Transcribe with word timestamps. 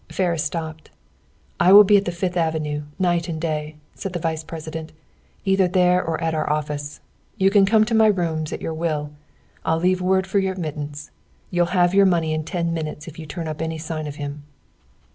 Ferris 0.11 0.43
stopped. 0.43 0.89
"I 1.59 1.71
will 1.71 1.83
be 1.83 1.95
at 1.97 2.05
the 2.05 2.11
Fifth 2.11 2.35
Avenue, 2.35 2.85
night 2.97 3.29
and 3.29 3.39
day," 3.39 3.75
said 3.93 4.13
the 4.13 4.19
vice 4.19 4.43
president, 4.43 4.93
"either 5.45 5.67
there 5.67 6.03
or 6.03 6.19
at 6.23 6.33
our 6.33 6.49
office. 6.49 7.01
You 7.37 7.51
can 7.51 7.67
come 7.67 7.85
to 7.85 7.93
my 7.93 8.07
rooms 8.07 8.51
at 8.51 8.63
your 8.63 8.73
will. 8.73 9.11
I'll 9.63 9.77
leave 9.79 10.01
word 10.01 10.25
for 10.25 10.39
your 10.39 10.53
admittance. 10.53 11.11
You'll 11.51 11.67
have 11.77 11.93
your 11.93 12.07
money 12.07 12.33
in 12.33 12.45
ten 12.45 12.73
minutes 12.73 13.07
if 13.07 13.19
you 13.19 13.27
turn 13.27 13.47
up 13.47 13.61
any 13.61 13.77
sign 13.77 14.07
of 14.07 14.15
him." 14.15 14.41